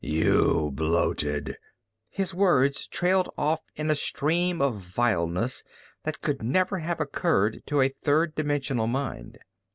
[0.03, 1.57] You bloated...."
[2.09, 5.63] His words trailed off into a stream of vileness
[6.05, 9.37] that could never have occurred to a third dimensional mind.